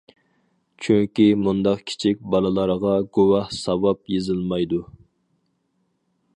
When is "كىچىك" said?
1.91-2.23